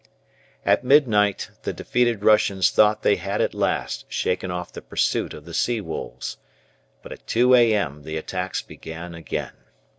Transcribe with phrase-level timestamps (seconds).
[0.65, 5.45] At midnight the defeated Russians thought they had at last shaken off the pursuit of
[5.45, 6.37] the sea wolves.
[7.03, 8.01] But at 2 a.m.
[8.01, 9.53] the attacks began again.